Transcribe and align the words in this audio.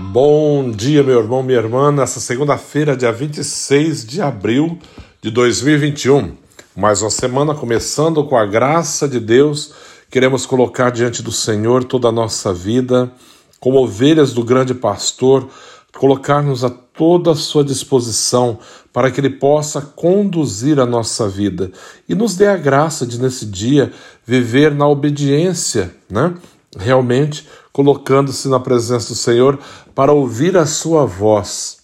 Bom 0.00 0.70
dia, 0.70 1.02
meu 1.02 1.18
irmão, 1.18 1.42
minha 1.42 1.58
irmã, 1.58 1.90
nessa 1.90 2.20
segunda-feira, 2.20 2.96
dia 2.96 3.10
26 3.10 4.06
de 4.06 4.22
abril 4.22 4.78
de 5.20 5.28
2021. 5.28 6.36
Mais 6.76 7.02
uma 7.02 7.10
semana 7.10 7.52
começando 7.52 8.22
com 8.22 8.36
a 8.36 8.46
graça 8.46 9.08
de 9.08 9.18
Deus. 9.18 9.74
Queremos 10.08 10.46
colocar 10.46 10.90
diante 10.90 11.20
do 11.20 11.32
Senhor 11.32 11.82
toda 11.82 12.06
a 12.06 12.12
nossa 12.12 12.54
vida, 12.54 13.10
como 13.58 13.82
ovelhas 13.82 14.32
do 14.32 14.44
grande 14.44 14.72
pastor, 14.72 15.48
colocar-nos 15.96 16.62
a 16.62 16.70
toda 16.70 17.32
a 17.32 17.34
sua 17.34 17.64
disposição 17.64 18.60
para 18.92 19.10
que 19.10 19.20
Ele 19.20 19.30
possa 19.30 19.80
conduzir 19.80 20.78
a 20.78 20.86
nossa 20.86 21.28
vida 21.28 21.72
e 22.08 22.14
nos 22.14 22.36
dê 22.36 22.46
a 22.46 22.56
graça 22.56 23.04
de, 23.04 23.20
nesse 23.20 23.44
dia, 23.46 23.92
viver 24.24 24.72
na 24.72 24.86
obediência, 24.86 25.92
né? 26.08 26.34
Realmente 26.78 27.48
colocando-se 27.78 28.48
na 28.48 28.58
presença 28.58 29.10
do 29.10 29.14
Senhor 29.14 29.56
para 29.94 30.12
ouvir 30.12 30.56
a 30.56 30.66
Sua 30.66 31.06
voz. 31.06 31.78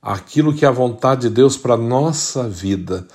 Aquilo 0.00 0.54
que 0.54 0.64
é 0.64 0.68
a 0.68 0.70
vontade 0.70 1.22
de 1.22 1.30
Deus 1.30 1.56
para 1.56 1.74
a 1.74 1.76
nossa 1.76 2.48
vida. 2.48 3.08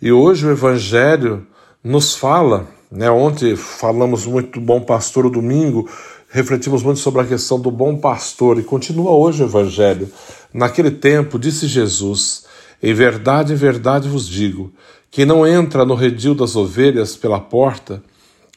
E 0.00 0.12
hoje 0.12 0.46
o 0.46 0.52
Evangelho 0.52 1.44
nos 1.82 2.14
fala, 2.14 2.68
né? 2.88 3.10
Ontem 3.10 3.56
falamos 3.56 4.26
muito 4.26 4.60
do 4.60 4.64
bom 4.64 4.80
pastor 4.80 5.26
o 5.26 5.30
domingo, 5.30 5.90
refletimos 6.28 6.84
muito 6.84 7.00
sobre 7.00 7.22
a 7.22 7.26
questão 7.26 7.58
do 7.58 7.72
bom 7.72 7.96
pastor 7.96 8.60
e 8.60 8.62
continua 8.62 9.10
hoje 9.10 9.42
o 9.42 9.46
Evangelho. 9.46 10.08
Naquele 10.54 10.92
tempo, 10.92 11.36
disse 11.36 11.66
Jesus: 11.66 12.44
Em 12.80 12.94
verdade, 12.94 13.54
em 13.54 13.56
verdade 13.56 14.08
vos 14.08 14.28
digo: 14.28 14.72
quem 15.10 15.26
não 15.26 15.44
entra 15.44 15.84
no 15.84 15.96
redil 15.96 16.32
das 16.32 16.54
ovelhas 16.54 17.16
pela 17.16 17.40
porta, 17.40 18.00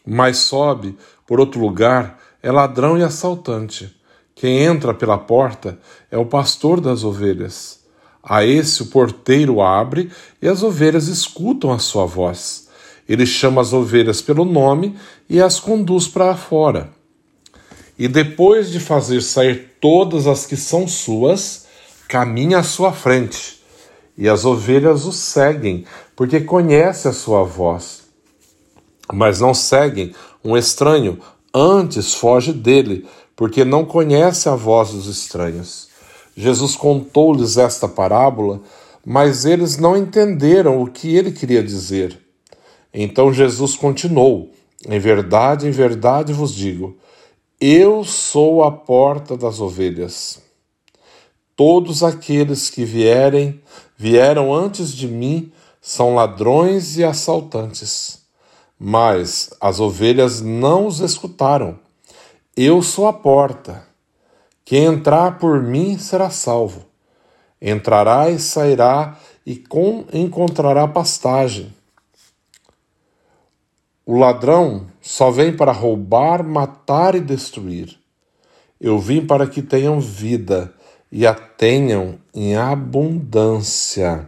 mas 0.06 0.38
sobe 0.38 0.96
por 1.31 1.40
outro 1.40 1.62
lugar, 1.62 2.19
é 2.44 2.52
ladrão 2.52 2.97
e 2.97 3.03
assaltante. 3.03 3.96
Quem 4.36 4.64
entra 4.64 4.94
pela 4.94 5.18
porta 5.18 5.80
é 6.12 6.18
o 6.18 6.25
pastor 6.25 6.81
das 6.81 7.06
ovelhas. 7.06 7.80
A 8.22 8.44
esse 8.44 8.81
o 8.81 8.88
porteiro 8.88 9.62
abre 9.62 10.12
e 10.42 10.47
as 10.50 10.62
ovelhas 10.62 11.08
escutam 11.08 11.72
a 11.72 11.80
sua 11.80 12.06
voz. 12.06 12.68
Ele 13.08 13.25
chama 13.25 13.62
as 13.62 13.72
ovelhas 13.72 14.22
pelo 14.22 14.44
nome 14.44 14.97
e 15.30 15.42
as 15.42 15.58
conduz 15.58 16.06
para 16.06 16.36
fora 16.36 16.92
e 17.98 18.09
depois 18.09 18.69
de 18.69 18.81
fazer 18.81 19.22
sair 19.22 19.78
todas 19.80 20.28
as 20.28 20.46
que 20.46 20.58
são 20.58 20.86
suas, 20.86 21.66
caminha 22.09 22.58
à 22.58 22.63
sua 22.63 22.92
frente. 22.92 23.63
E 24.18 24.28
as 24.28 24.44
ovelhas 24.44 25.06
o 25.06 25.13
seguem, 25.13 25.86
porque 26.13 26.42
conhece 26.42 27.08
a 27.08 27.13
sua 27.13 27.46
voz. 27.46 28.02
Mas 29.13 29.40
não 29.40 29.53
seguem 29.53 30.13
um 30.44 30.57
estranho, 30.57 31.19
antes 31.53 32.13
foge 32.13 32.52
dele, 32.53 33.07
porque 33.35 33.63
não 33.66 33.85
conhece 33.85 34.50
a 34.50 34.56
voz 34.56 34.91
dos 34.91 35.07
estranhos. 35.07 35.90
Jesus 36.35 36.75
contou-lhes 36.75 37.57
esta 37.57 37.88
parábola, 37.88 38.62
mas 39.06 39.46
eles 39.46 39.78
não 39.78 39.97
entenderam 39.97 40.81
o 40.81 40.90
que 40.90 41.16
ele 41.16 41.31
queria 41.31 41.63
dizer. 41.63 42.19
Então 42.94 43.34
Jesus 43.34 43.75
continuou: 43.75 44.51
Em 44.88 45.00
verdade, 45.00 45.68
em 45.68 45.72
verdade 45.72 46.34
vos 46.34 46.53
digo, 46.53 46.97
eu 47.59 48.03
sou 48.03 48.63
a 48.63 48.72
porta 48.72 49.38
das 49.38 49.59
ovelhas. 49.59 50.41
Todos 51.56 52.01
aqueles 52.01 52.69
que 52.69 52.84
vierem, 52.84 53.62
vieram 53.97 54.53
antes 54.53 54.91
de 54.91 55.07
mim, 55.07 55.51
são 55.80 56.16
ladrões 56.16 56.97
e 56.97 57.03
assaltantes. 57.03 58.21
Mas 58.84 59.52
as 59.62 59.80
ovelhas 59.80 60.42
não 60.42 60.88
os 60.88 61.02
escutaram. 61.02 61.78
Eu 62.58 62.81
sou 62.81 63.06
a 63.06 63.14
porta. 63.14 63.86
Quem 64.66 64.86
entrar 64.86 65.38
por 65.38 65.62
mim 65.62 66.00
será 66.00 66.31
salvo. 66.31 66.88
Entrará 67.62 68.31
e 68.31 68.40
sairá 68.40 69.19
e 69.46 69.56
com, 69.56 70.03
encontrará 70.12 70.88
pastagem. 70.88 71.72
O 74.03 74.18
ladrão 74.18 74.88
só 75.00 75.30
vem 75.30 75.56
para 75.56 75.72
roubar, 75.72 76.44
matar 76.44 77.13
e 77.13 77.19
destruir. 77.19 78.00
Eu 78.80 78.98
vim 78.98 79.24
para 79.24 79.46
que 79.46 79.62
tenham 79.62 80.00
vida 80.00 80.74
e 81.12 81.28
a 81.28 81.36
tenham 81.36 82.18
em 82.34 82.56
abundância. 82.56 84.28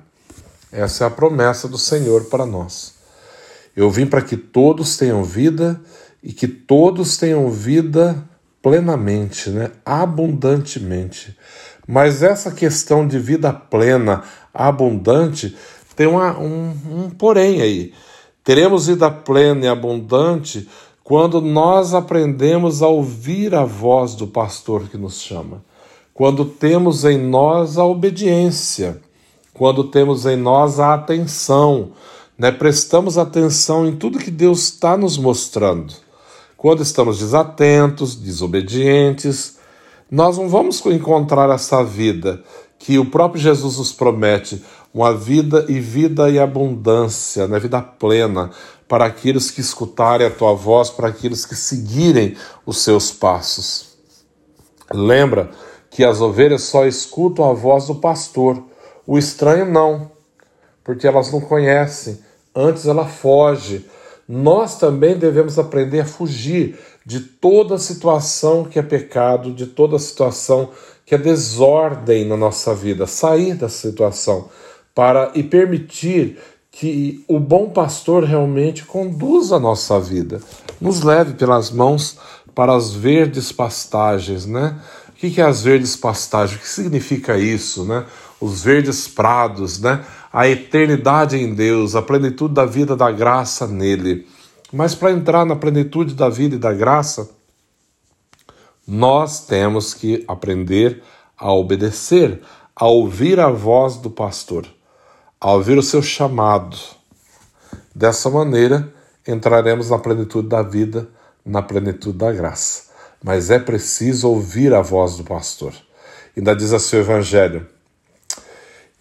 Essa 0.72 1.06
é 1.06 1.08
a 1.08 1.10
promessa 1.10 1.68
do 1.68 1.80
Senhor 1.80 2.26
para 2.26 2.46
nós. 2.46 3.02
Eu 3.76 3.90
vim 3.90 4.06
para 4.06 4.22
que 4.22 4.38
todos 4.38 4.98
tenham 4.98 5.24
vida 5.24 5.82
e 6.22 6.32
que 6.32 6.48
todos 6.48 7.18
tenham 7.18 7.50
vida 7.50 8.24
plenamente, 8.62 9.50
né? 9.50 9.72
abundantemente. 9.86 11.38
Mas 11.88 12.24
essa 12.24 12.52
questão 12.52 13.06
de 13.06 13.20
vida 13.20 13.52
plena, 13.52 14.24
abundante, 14.54 15.56
tem 15.96 16.08
uma, 16.08 16.38
um, 16.40 16.70
um 16.90 17.10
porém 17.10 17.62
aí. 17.62 17.94
Teremos 18.44 18.88
vida 18.88 19.10
plena 19.12 19.66
e 19.66 19.68
abundante 19.68 20.68
quando 21.04 21.42
nós 21.42 21.94
aprendemos 21.94 22.82
a 22.82 22.88
ouvir 22.88 23.54
a 23.54 23.66
voz 23.66 24.16
do 24.16 24.26
pastor 24.26 24.88
que 24.88 24.98
nos 24.98 25.20
chama, 25.22 25.64
quando 26.14 26.46
temos 26.46 27.04
em 27.04 27.18
nós 27.18 27.78
a 27.78 27.84
obediência, 27.84 29.02
quando 29.54 29.84
temos 29.84 30.26
em 30.26 30.38
nós 30.38 30.80
a 30.80 30.94
atenção, 30.94 31.92
né? 32.44 32.52
prestamos 32.52 33.18
atenção 33.18 33.88
em 33.88 33.96
tudo 33.96 34.20
que 34.20 34.30
Deus 34.30 34.66
está 34.66 34.98
nos 34.98 35.18
mostrando. 35.18 35.94
Quando 36.58 36.84
estamos 36.84 37.20
desatentos, 37.20 38.16
desobedientes, 38.18 39.60
nós 40.12 40.38
não 40.38 40.50
vamos 40.50 40.86
encontrar 40.88 41.50
essa 41.52 41.82
vida 41.86 42.44
que 42.78 43.00
o 43.00 43.06
próprio 43.06 43.42
Jesus 43.42 43.78
nos 43.78 43.94
promete, 43.94 44.62
uma 44.94 45.16
vida 45.16 45.66
e 45.70 45.80
vida 45.80 46.30
e 46.30 46.38
abundância, 46.38 47.48
né? 47.48 47.58
vida 47.62 47.82
plena, 47.82 48.52
para 48.90 49.06
aqueles 49.06 49.50
que 49.50 49.62
escutarem 49.62 50.28
a 50.28 50.30
tua 50.30 50.54
voz, 50.54 50.90
para 50.90 51.08
aqueles 51.08 51.46
que 51.46 51.56
seguirem 51.56 52.36
os 52.66 52.80
seus 52.80 53.10
passos. 53.10 53.96
Lembra 54.92 55.50
que 55.90 56.04
as 56.04 56.20
ovelhas 56.20 56.64
só 56.64 56.86
escutam 56.86 57.50
a 57.50 57.54
voz 57.54 57.88
do 57.88 57.96
pastor, 57.96 58.62
o 59.08 59.18
estranho 59.18 59.66
não, 59.66 60.12
porque 60.84 61.08
elas 61.08 61.32
não 61.32 61.40
conhecem, 61.40 62.20
antes 62.56 62.86
ela 62.86 63.06
foge. 63.06 63.86
Nós 64.28 64.78
também 64.78 65.18
devemos 65.18 65.60
aprender 65.60 66.02
a 66.02 66.06
fugir 66.06 66.80
de 67.06 67.20
toda 67.20 67.78
situação 67.78 68.64
que 68.64 68.80
é 68.80 68.82
pecado, 68.82 69.52
de 69.52 69.68
toda 69.68 70.00
situação 70.00 70.70
que 71.06 71.14
é 71.14 71.18
desordem 71.18 72.26
na 72.26 72.38
nossa 72.38 72.74
vida, 72.74 73.06
sair 73.06 73.56
dessa 73.56 73.90
situação 73.90 74.50
para 74.96 75.32
e 75.36 75.44
permitir 75.44 76.40
que 76.72 77.24
o 77.28 77.40
bom 77.40 77.70
pastor 77.70 78.24
realmente 78.24 78.84
conduza 78.84 79.58
a 79.58 79.60
nossa 79.60 80.00
vida, 80.00 80.42
nos 80.82 81.02
leve 81.02 81.34
pelas 81.34 81.70
mãos 81.70 82.18
para 82.56 82.76
as 82.76 82.94
verdes 82.94 83.52
pastagens, 83.52 84.46
né? 84.46 84.80
O 85.10 85.14
que 85.14 85.40
é 85.40 85.44
as 85.44 85.62
verdes 85.62 85.96
pastagens? 85.96 86.60
O 86.60 86.62
que 86.62 86.68
significa 86.68 87.38
isso, 87.38 87.86
né? 87.86 88.06
Os 88.42 88.64
verdes 88.64 89.08
prados, 89.08 89.80
né? 89.80 90.04
A 90.34 90.48
eternidade 90.48 91.38
em 91.38 91.54
Deus, 91.54 91.96
a 91.96 92.02
plenitude 92.02 92.56
da 92.56 92.66
vida 92.66 92.96
da 92.96 93.12
graça 93.12 93.68
nele. 93.68 94.28
Mas 94.72 94.96
para 94.96 95.12
entrar 95.12 95.46
na 95.46 95.56
plenitude 95.56 96.16
da 96.16 96.28
vida 96.28 96.56
e 96.56 96.60
da 96.60 96.74
graça, 96.74 97.30
nós 98.88 99.46
temos 99.46 99.94
que 99.94 100.26
aprender 100.28 101.04
a 101.38 101.54
obedecer, 101.54 102.42
a 102.76 102.88
ouvir 102.88 103.40
a 103.40 103.50
voz 103.50 103.98
do 103.98 104.10
pastor 104.10 104.66
ao 105.44 105.58
ouvir 105.58 105.78
o 105.78 105.84
seu 105.84 106.02
chamado. 106.02 106.78
Dessa 107.94 108.30
maneira, 108.30 108.94
entraremos 109.28 109.90
na 109.90 110.00
plenitude 110.00 110.48
da 110.48 110.62
vida, 110.62 111.10
na 111.46 111.62
plenitude 111.62 112.18
da 112.18 112.32
graça. 112.32 112.84
Mas 113.22 113.52
é 113.52 113.60
preciso 113.60 114.30
ouvir 114.30 114.74
a 114.74 114.82
voz 114.82 115.18
do 115.18 115.24
pastor. 115.26 115.74
Ainda 116.36 116.56
diz 116.56 116.72
assim 116.72 116.96
o 116.96 117.00
Evangelho: 117.02 117.68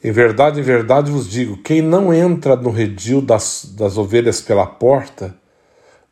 Em 0.02 0.10
verdade, 0.10 0.58
em 0.58 0.62
verdade 0.62 1.10
vos 1.10 1.30
digo: 1.30 1.58
quem 1.58 1.80
não 1.80 2.12
entra 2.12 2.56
no 2.56 2.70
redil 2.70 3.22
das, 3.22 3.72
das 3.76 3.96
ovelhas 3.96 4.40
pela 4.40 4.66
porta, 4.66 5.34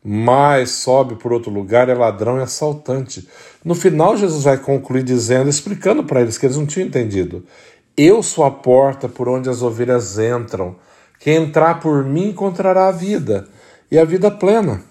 mas 0.03 0.71
sobe 0.71 1.15
por 1.15 1.33
outro 1.33 1.51
lugar 1.51 1.89
é 1.89 1.93
ladrão 1.93 2.39
e 2.39 2.41
assaltante. 2.41 3.27
No 3.63 3.75
final, 3.75 4.15
Jesus 4.15 4.43
vai 4.45 4.57
concluir 4.57 5.03
dizendo, 5.03 5.49
explicando 5.49 6.03
para 6.03 6.21
eles 6.21 6.37
que 6.37 6.45
eles 6.45 6.57
não 6.57 6.65
tinham 6.65 6.87
entendido. 6.87 7.45
Eu 7.97 8.23
sou 8.23 8.45
a 8.45 8.51
porta 8.51 9.09
por 9.09 9.27
onde 9.27 9.49
as 9.49 9.61
ovelhas 9.61 10.17
entram. 10.17 10.75
Quem 11.19 11.35
entrar 11.35 11.79
por 11.79 12.03
mim 12.03 12.29
encontrará 12.29 12.87
a 12.87 12.91
vida, 12.91 13.47
e 13.91 13.99
a 13.99 14.05
vida 14.05 14.31
plena. 14.31 14.90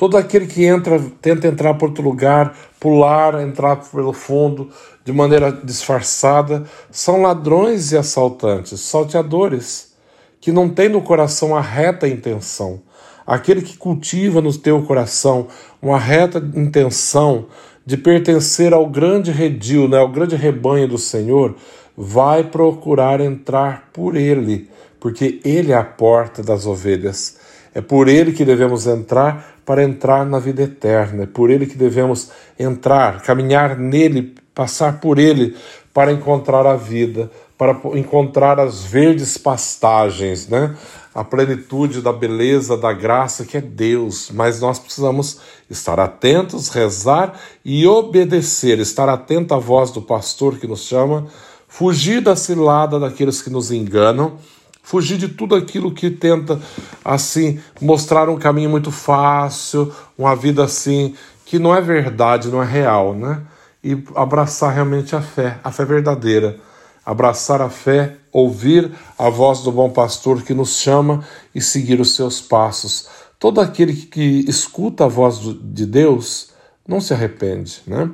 Todo 0.00 0.16
aquele 0.16 0.46
que 0.46 0.64
entra, 0.64 0.98
tenta 1.20 1.46
entrar 1.46 1.74
por 1.74 1.90
outro 1.90 2.02
lugar, 2.02 2.56
pular, 2.80 3.38
entrar 3.42 3.76
pelo 3.76 4.14
fundo 4.14 4.70
de 5.04 5.12
maneira 5.12 5.52
disfarçada, 5.52 6.64
são 6.90 7.20
ladrões 7.20 7.92
e 7.92 7.98
assaltantes, 7.98 8.80
salteadores, 8.80 9.92
que 10.40 10.50
não 10.50 10.70
têm 10.70 10.88
no 10.88 11.02
coração 11.02 11.54
a 11.54 11.60
reta 11.60 12.08
intenção. 12.08 12.80
Aquele 13.26 13.60
que 13.60 13.76
cultiva 13.76 14.40
no 14.40 14.56
teu 14.56 14.80
coração 14.84 15.48
uma 15.82 15.98
reta 15.98 16.38
intenção 16.38 17.44
de 17.84 17.98
pertencer 17.98 18.72
ao 18.72 18.86
grande 18.86 19.30
redil, 19.30 19.86
né, 19.86 19.98
ao 19.98 20.08
grande 20.08 20.34
rebanho 20.34 20.88
do 20.88 20.96
Senhor, 20.96 21.54
vai 21.94 22.42
procurar 22.42 23.20
entrar 23.20 23.90
por 23.92 24.16
ele, 24.16 24.70
porque 24.98 25.42
ele 25.44 25.72
é 25.72 25.76
a 25.76 25.84
porta 25.84 26.42
das 26.42 26.64
ovelhas. 26.64 27.39
É 27.74 27.80
por 27.80 28.08
ele 28.08 28.32
que 28.32 28.44
devemos 28.44 28.86
entrar 28.86 29.60
para 29.64 29.84
entrar 29.84 30.26
na 30.26 30.38
vida 30.38 30.62
eterna. 30.62 31.22
É 31.22 31.26
por 31.26 31.50
ele 31.50 31.66
que 31.66 31.76
devemos 31.76 32.30
entrar, 32.58 33.22
caminhar 33.22 33.78
nele, 33.78 34.34
passar 34.54 35.00
por 35.00 35.18
ele 35.18 35.56
para 35.94 36.12
encontrar 36.12 36.66
a 36.66 36.76
vida, 36.76 37.30
para 37.56 37.78
encontrar 37.94 38.58
as 38.58 38.82
verdes 38.82 39.38
pastagens, 39.38 40.48
né? 40.48 40.74
A 41.14 41.22
plenitude 41.24 42.00
da 42.00 42.12
beleza, 42.12 42.76
da 42.76 42.92
graça 42.92 43.44
que 43.44 43.56
é 43.56 43.60
Deus, 43.60 44.30
mas 44.32 44.60
nós 44.60 44.78
precisamos 44.78 45.40
estar 45.68 45.98
atentos, 45.98 46.68
rezar 46.68 47.38
e 47.64 47.86
obedecer, 47.86 48.78
estar 48.78 49.08
atento 49.08 49.52
à 49.52 49.58
voz 49.58 49.90
do 49.90 50.00
pastor 50.00 50.58
que 50.58 50.66
nos 50.66 50.84
chama, 50.84 51.26
fugir 51.68 52.20
da 52.20 52.34
cilada 52.34 52.98
daqueles 52.98 53.42
que 53.42 53.50
nos 53.50 53.70
enganam 53.70 54.38
fugir 54.82 55.18
de 55.18 55.28
tudo 55.28 55.54
aquilo 55.54 55.92
que 55.92 56.10
tenta 56.10 56.60
assim 57.04 57.60
mostrar 57.80 58.28
um 58.28 58.38
caminho 58.38 58.70
muito 58.70 58.90
fácil, 58.90 59.92
uma 60.16 60.34
vida 60.34 60.64
assim 60.64 61.14
que 61.44 61.58
não 61.58 61.74
é 61.74 61.80
verdade, 61.80 62.48
não 62.48 62.62
é 62.62 62.66
real, 62.66 63.14
né? 63.14 63.42
E 63.82 64.02
abraçar 64.14 64.72
realmente 64.72 65.16
a 65.16 65.20
fé, 65.22 65.58
a 65.64 65.72
fé 65.72 65.84
verdadeira. 65.84 66.58
Abraçar 67.04 67.60
a 67.60 67.68
fé, 67.68 68.16
ouvir 68.30 68.92
a 69.18 69.28
voz 69.28 69.60
do 69.60 69.72
bom 69.72 69.90
pastor 69.90 70.42
que 70.42 70.54
nos 70.54 70.76
chama 70.76 71.24
e 71.54 71.60
seguir 71.60 72.00
os 72.00 72.14
seus 72.14 72.40
passos. 72.40 73.08
Todo 73.38 73.60
aquele 73.60 73.94
que 73.94 74.44
escuta 74.46 75.06
a 75.06 75.08
voz 75.08 75.40
de 75.40 75.86
Deus 75.86 76.50
não 76.86 77.00
se 77.00 77.12
arrepende, 77.12 77.82
né? 77.86 78.10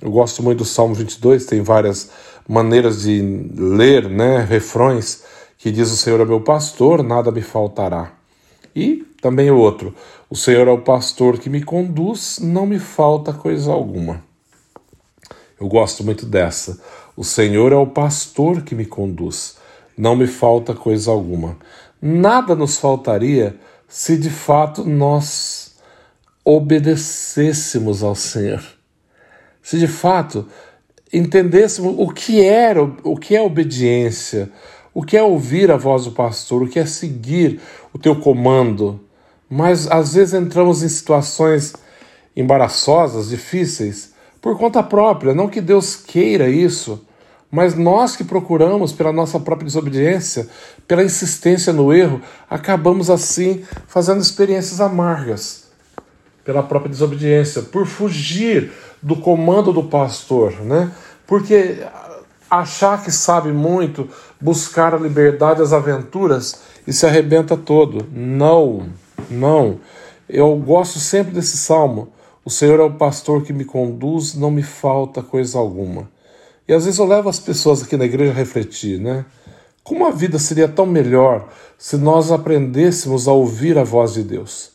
Eu 0.00 0.10
gosto 0.10 0.42
muito 0.42 0.58
do 0.58 0.64
Salmo 0.64 0.94
22, 0.94 1.44
tem 1.44 1.60
várias 1.60 2.10
maneiras 2.48 3.02
de 3.02 3.20
ler, 3.54 4.08
né, 4.08 4.42
refrões 4.42 5.22
que 5.60 5.70
diz: 5.70 5.92
O 5.92 5.96
Senhor 5.96 6.20
é 6.20 6.24
meu 6.24 6.40
pastor, 6.40 7.02
nada 7.02 7.30
me 7.30 7.42
faltará. 7.42 8.12
E 8.74 9.04
também 9.20 9.50
o 9.50 9.58
outro: 9.58 9.94
O 10.28 10.34
Senhor 10.34 10.66
é 10.66 10.70
o 10.70 10.80
pastor 10.80 11.38
que 11.38 11.50
me 11.50 11.62
conduz, 11.62 12.38
não 12.40 12.66
me 12.66 12.78
falta 12.78 13.32
coisa 13.32 13.70
alguma. 13.70 14.24
Eu 15.60 15.68
gosto 15.68 16.02
muito 16.02 16.24
dessa. 16.24 16.80
O 17.14 17.22
Senhor 17.22 17.70
é 17.72 17.76
o 17.76 17.86
pastor 17.86 18.62
que 18.62 18.74
me 18.74 18.86
conduz, 18.86 19.58
não 19.96 20.16
me 20.16 20.26
falta 20.26 20.74
coisa 20.74 21.10
alguma. 21.10 21.58
Nada 22.00 22.56
nos 22.56 22.78
faltaria 22.78 23.56
se 23.86 24.16
de 24.16 24.30
fato 24.30 24.84
nós 24.84 25.76
obedecêssemos 26.42 28.02
ao 28.02 28.14
Senhor. 28.14 28.62
Se 29.62 29.78
de 29.78 29.86
fato 29.86 30.48
entendêssemos 31.12 31.94
o 31.98 32.08
que 32.08 32.42
era, 32.42 32.82
o 32.82 33.16
que 33.18 33.36
é 33.36 33.42
obediência, 33.42 34.50
o 35.00 35.02
que 35.02 35.16
é 35.16 35.22
ouvir 35.22 35.70
a 35.70 35.78
voz 35.78 36.04
do 36.04 36.12
pastor? 36.12 36.62
O 36.62 36.68
que 36.68 36.78
é 36.78 36.84
seguir 36.84 37.58
o 37.90 37.98
teu 37.98 38.16
comando? 38.16 39.00
Mas 39.48 39.90
às 39.90 40.12
vezes 40.12 40.34
entramos 40.34 40.82
em 40.82 40.90
situações 40.90 41.72
embaraçosas, 42.36 43.30
difíceis, 43.30 44.12
por 44.42 44.58
conta 44.58 44.82
própria. 44.82 45.32
Não 45.32 45.48
que 45.48 45.62
Deus 45.62 45.96
queira 45.96 46.50
isso, 46.50 47.02
mas 47.50 47.74
nós 47.74 48.14
que 48.14 48.22
procuramos, 48.22 48.92
pela 48.92 49.10
nossa 49.10 49.40
própria 49.40 49.64
desobediência, 49.64 50.46
pela 50.86 51.02
insistência 51.02 51.72
no 51.72 51.94
erro, 51.94 52.20
acabamos 52.50 53.08
assim 53.08 53.64
fazendo 53.86 54.20
experiências 54.20 54.82
amargas 54.82 55.70
pela 56.44 56.62
própria 56.62 56.90
desobediência, 56.90 57.62
por 57.62 57.86
fugir 57.86 58.70
do 59.00 59.16
comando 59.16 59.72
do 59.72 59.84
pastor, 59.84 60.60
né? 60.60 60.92
Porque 61.26 61.78
achar 62.50 63.02
que 63.04 63.12
sabe 63.12 63.52
muito, 63.52 64.08
buscar 64.40 64.92
a 64.92 64.98
liberdade, 64.98 65.62
as 65.62 65.72
aventuras 65.72 66.60
e 66.86 66.92
se 66.92 67.06
arrebenta 67.06 67.56
todo. 67.56 68.06
Não, 68.10 68.88
não. 69.30 69.78
Eu 70.28 70.56
gosto 70.56 70.98
sempre 70.98 71.32
desse 71.32 71.56
salmo. 71.56 72.08
O 72.44 72.50
Senhor 72.50 72.80
é 72.80 72.82
o 72.82 72.94
pastor 72.94 73.42
que 73.42 73.52
me 73.52 73.64
conduz, 73.64 74.34
não 74.34 74.50
me 74.50 74.62
falta 74.62 75.22
coisa 75.22 75.58
alguma. 75.58 76.10
E 76.66 76.72
às 76.72 76.84
vezes 76.84 76.98
eu 76.98 77.06
levo 77.06 77.28
as 77.28 77.38
pessoas 77.38 77.82
aqui 77.82 77.96
na 77.96 78.04
igreja 78.04 78.32
a 78.32 78.34
refletir, 78.34 78.98
né? 78.98 79.24
Como 79.84 80.06
a 80.06 80.10
vida 80.10 80.38
seria 80.38 80.68
tão 80.68 80.86
melhor 80.86 81.48
se 81.78 81.96
nós 81.96 82.30
aprendêssemos 82.30 83.26
a 83.26 83.32
ouvir 83.32 83.78
a 83.78 83.84
voz 83.84 84.14
de 84.14 84.22
Deus, 84.22 84.72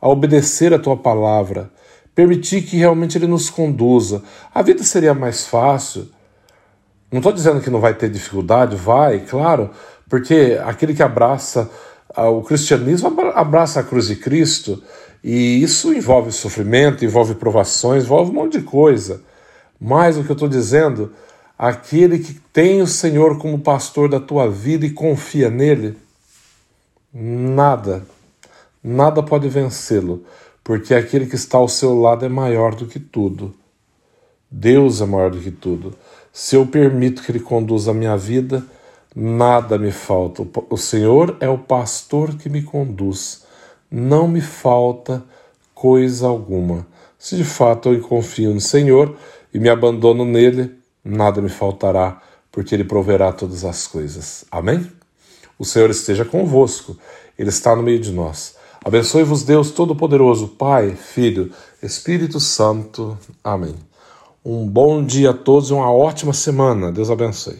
a 0.00 0.08
obedecer 0.08 0.72
a 0.72 0.78
tua 0.78 0.96
palavra, 0.96 1.70
permitir 2.14 2.62
que 2.62 2.76
realmente 2.76 3.18
Ele 3.18 3.26
nos 3.26 3.50
conduza. 3.50 4.22
A 4.54 4.62
vida 4.62 4.82
seria 4.82 5.14
mais 5.14 5.46
fácil 5.46 6.08
não 7.16 7.20
estou 7.20 7.32
dizendo 7.32 7.62
que 7.62 7.70
não 7.70 7.80
vai 7.80 7.94
ter 7.94 8.10
dificuldade, 8.10 8.76
vai, 8.76 9.20
claro, 9.20 9.70
porque 10.06 10.58
aquele 10.62 10.92
que 10.92 11.02
abraça 11.02 11.70
ah, 12.14 12.28
o 12.28 12.42
cristianismo 12.42 13.08
abraça 13.34 13.80
a 13.80 13.82
cruz 13.82 14.08
de 14.08 14.16
Cristo 14.16 14.82
e 15.24 15.62
isso 15.62 15.94
envolve 15.94 16.30
sofrimento, 16.30 17.06
envolve 17.06 17.34
provações, 17.34 18.04
envolve 18.04 18.30
um 18.30 18.34
monte 18.34 18.58
de 18.58 18.64
coisa. 18.64 19.22
Mas 19.80 20.18
o 20.18 20.24
que 20.24 20.30
eu 20.30 20.34
estou 20.34 20.48
dizendo, 20.48 21.12
aquele 21.58 22.18
que 22.18 22.34
tem 22.52 22.82
o 22.82 22.86
Senhor 22.86 23.38
como 23.38 23.58
pastor 23.58 24.10
da 24.10 24.20
tua 24.20 24.46
vida 24.46 24.84
e 24.84 24.90
confia 24.90 25.48
nele, 25.48 25.96
nada, 27.12 28.06
nada 28.84 29.22
pode 29.22 29.48
vencê-lo, 29.48 30.22
porque 30.62 30.94
aquele 30.94 31.24
que 31.24 31.34
está 31.34 31.56
ao 31.56 31.68
seu 31.68 31.98
lado 31.98 32.26
é 32.26 32.28
maior 32.28 32.74
do 32.74 32.86
que 32.86 33.00
tudo. 33.00 33.54
Deus 34.50 35.00
é 35.00 35.06
maior 35.06 35.30
do 35.30 35.38
que 35.38 35.50
tudo. 35.50 35.94
Se 36.38 36.54
eu 36.54 36.66
permito 36.66 37.22
que 37.22 37.32
Ele 37.32 37.40
conduza 37.40 37.92
a 37.92 37.94
minha 37.94 38.14
vida, 38.14 38.62
nada 39.14 39.78
me 39.78 39.90
falta. 39.90 40.46
O 40.68 40.76
Senhor 40.76 41.34
é 41.40 41.48
o 41.48 41.56
pastor 41.56 42.36
que 42.36 42.50
me 42.50 42.60
conduz. 42.60 43.44
Não 43.90 44.28
me 44.28 44.42
falta 44.42 45.24
coisa 45.74 46.26
alguma. 46.26 46.86
Se 47.18 47.38
de 47.38 47.44
fato 47.44 47.88
eu 47.88 47.98
confio 48.02 48.52
no 48.52 48.60
Senhor 48.60 49.16
e 49.52 49.58
me 49.58 49.70
abandono 49.70 50.26
nele, 50.26 50.74
nada 51.02 51.40
me 51.40 51.48
faltará, 51.48 52.20
porque 52.52 52.74
Ele 52.74 52.84
proverá 52.84 53.32
todas 53.32 53.64
as 53.64 53.86
coisas. 53.86 54.44
Amém? 54.50 54.86
O 55.58 55.64
Senhor 55.64 55.88
esteja 55.88 56.22
convosco, 56.22 56.98
Ele 57.38 57.48
está 57.48 57.74
no 57.74 57.82
meio 57.82 57.98
de 57.98 58.12
nós. 58.12 58.56
Abençoe-vos, 58.84 59.42
Deus 59.42 59.70
Todo-Poderoso, 59.70 60.48
Pai, 60.48 60.96
Filho, 60.96 61.50
Espírito 61.82 62.38
Santo. 62.38 63.16
Amém. 63.42 63.74
Um 64.48 64.64
bom 64.64 65.04
dia 65.04 65.30
a 65.30 65.34
todos 65.34 65.70
e 65.70 65.72
uma 65.72 65.90
ótima 65.90 66.32
semana. 66.32 66.92
Deus 66.92 67.10
abençoe. 67.10 67.58